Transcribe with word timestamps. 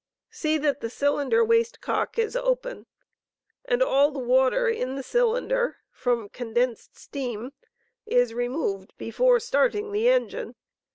See 0.31 0.57
that 0.57 0.81
the 0.81 0.89
cylinder 0.89 1.45
waste 1.45 1.79
cock 1.79 2.17
is 2.17 2.35
open, 2.35 2.87
and 3.65 3.83
all 3.83 4.09
the 4.09 4.17
water 4.17 4.67
in 4.67 4.95
the 4.95 5.03
cylinder 5.03 5.77
from 5.91 6.21
st»rti»««. 6.21 6.31
condensed 6.39 6.97
steam 6.97 7.53
is 8.07 8.33
removed 8.33 8.95
before 8.97 9.39
starting 9.39 9.91
the 9.91 10.09
engine. 10.09 10.55